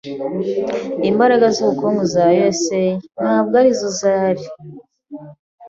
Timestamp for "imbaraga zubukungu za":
1.09-2.23